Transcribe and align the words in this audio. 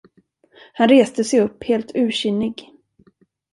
Han 0.73 0.87
reste 0.89 1.23
sig 1.23 1.39
upp, 1.39 1.63
helt 1.63 1.91
ursinnig. 1.93 2.71